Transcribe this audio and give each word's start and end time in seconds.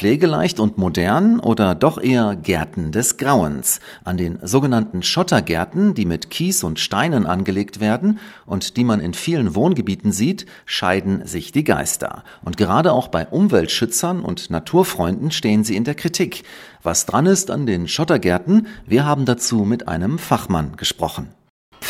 pflegeleicht 0.00 0.60
und 0.60 0.78
modern 0.78 1.40
oder 1.40 1.74
doch 1.74 2.00
eher 2.00 2.34
Gärten 2.34 2.90
des 2.90 3.18
Grauens. 3.18 3.80
An 4.02 4.16
den 4.16 4.38
sogenannten 4.40 5.02
Schottergärten, 5.02 5.92
die 5.92 6.06
mit 6.06 6.30
Kies 6.30 6.64
und 6.64 6.80
Steinen 6.80 7.26
angelegt 7.26 7.80
werden 7.80 8.18
und 8.46 8.78
die 8.78 8.84
man 8.84 9.00
in 9.00 9.12
vielen 9.12 9.54
Wohngebieten 9.54 10.10
sieht, 10.10 10.46
scheiden 10.64 11.26
sich 11.26 11.52
die 11.52 11.64
Geister. 11.64 12.24
Und 12.42 12.56
gerade 12.56 12.94
auch 12.94 13.08
bei 13.08 13.26
Umweltschützern 13.26 14.22
und 14.22 14.48
Naturfreunden 14.48 15.32
stehen 15.32 15.64
sie 15.64 15.76
in 15.76 15.84
der 15.84 15.94
Kritik. 15.94 16.44
Was 16.82 17.04
dran 17.04 17.26
ist 17.26 17.50
an 17.50 17.66
den 17.66 17.86
Schottergärten, 17.86 18.68
wir 18.86 19.04
haben 19.04 19.26
dazu 19.26 19.66
mit 19.66 19.86
einem 19.86 20.18
Fachmann 20.18 20.78
gesprochen. 20.78 21.28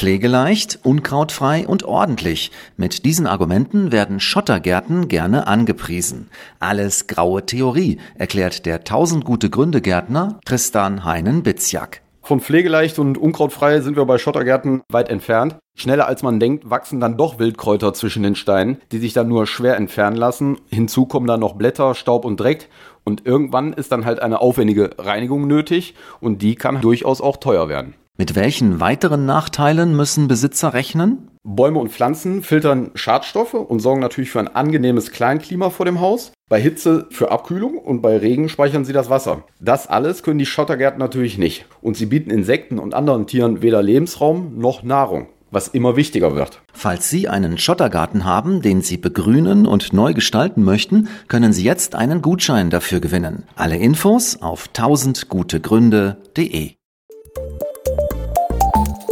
Pflegeleicht, 0.01 0.79
unkrautfrei 0.83 1.69
und 1.69 1.83
ordentlich. 1.83 2.51
Mit 2.79 3.05
diesen 3.05 3.27
Argumenten 3.27 3.93
werden 3.93 4.19
Schottergärten 4.19 5.09
gerne 5.09 5.47
angepriesen. 5.47 6.31
Alles 6.59 7.07
graue 7.07 7.45
Theorie, 7.45 7.99
erklärt 8.15 8.65
der 8.65 8.83
tausend 8.85 9.27
gute 9.27 9.51
Gründe 9.51 9.83
Gärtner 9.83 10.41
Tristan 10.47 11.05
Heinen-Bitzjak. 11.05 12.01
Von 12.23 12.41
pflegeleicht 12.41 12.99
und 12.99 13.19
unkrautfrei 13.19 13.83
sind 13.83 13.95
wir 13.99 14.07
bei 14.07 14.17
Schottergärten 14.17 14.81
weit 14.91 15.11
entfernt. 15.11 15.57
Schneller 15.77 16.07
als 16.07 16.23
man 16.23 16.41
denkt, 16.41 16.71
wachsen 16.71 16.99
dann 16.99 17.19
doch 17.19 17.39
Wildkräuter 17.39 17.93
zwischen 17.93 18.23
den 18.23 18.37
Steinen, 18.37 18.79
die 18.93 18.99
sich 19.01 19.13
dann 19.13 19.29
nur 19.29 19.47
schwer 19.47 19.77
entfernen 19.77 20.17
lassen. 20.17 20.57
Hinzu 20.71 21.05
kommen 21.05 21.27
dann 21.27 21.41
noch 21.41 21.57
Blätter, 21.57 21.95
Staub 21.95 22.25
und 22.25 22.41
Dreck. 22.41 22.71
Und 23.05 23.27
irgendwann 23.27 23.75
ist 23.75 23.93
dann 23.93 24.07
halt 24.07 24.23
eine 24.23 24.41
aufwendige 24.41 24.93
Reinigung 24.97 25.47
nötig 25.47 25.95
und 26.21 26.41
die 26.41 26.55
kann 26.55 26.81
durchaus 26.81 27.21
auch 27.21 27.37
teuer 27.37 27.69
werden. 27.69 27.93
Mit 28.21 28.35
welchen 28.35 28.81
weiteren 28.81 29.25
Nachteilen 29.25 29.97
müssen 29.97 30.29
Besitzer 30.29 30.75
rechnen? 30.75 31.31
Bäume 31.43 31.79
und 31.79 31.91
Pflanzen 31.91 32.43
filtern 32.43 32.91
Schadstoffe 32.93 33.55
und 33.55 33.81
sorgen 33.81 34.03
natürlich 34.03 34.31
für 34.31 34.41
ein 34.41 34.55
angenehmes 34.55 35.11
Kleinklima 35.11 35.71
vor 35.71 35.87
dem 35.87 36.01
Haus. 36.01 36.33
Bei 36.51 36.61
Hitze 36.61 37.07
für 37.11 37.31
Abkühlung 37.31 37.79
und 37.79 38.03
bei 38.03 38.19
Regen 38.19 38.51
speichern 38.51 38.85
sie 38.85 38.93
das 38.93 39.09
Wasser. 39.09 39.45
Das 39.59 39.87
alles 39.87 40.23
können 40.23 40.39
die 40.39 40.45
Schottergärten 40.45 40.99
natürlich 40.99 41.39
nicht. 41.39 41.65
Und 41.81 41.97
sie 41.97 42.05
bieten 42.05 42.29
Insekten 42.29 42.79
und 42.79 42.93
anderen 42.93 43.27
Tieren 43.27 43.63
weder 43.63 43.83
Lebensraum 43.83 44.59
noch 44.59 44.83
Nahrung 44.83 45.29
was 45.53 45.67
immer 45.67 45.97
wichtiger 45.97 46.37
wird. 46.37 46.63
Falls 46.73 47.11
Sie 47.11 47.27
einen 47.27 47.59
Schottergarten 47.59 48.25
haben, 48.25 48.63
den 48.63 48.83
Sie 48.83 48.99
begrünen 48.99 49.67
und 49.67 49.93
neu 49.93 50.15
gestalten 50.15 50.63
möchten, 50.63 51.09
können 51.27 51.53
Sie 51.53 51.65
jetzt 51.65 51.97
einen 51.97 52.23
Gutschein 52.23 52.71
dafür 52.71 53.01
gewinnen. 53.01 53.43
Alle 53.57 53.77
Infos 53.77 54.43
auf 54.43 54.69
1000gutegründe.de 54.73 56.75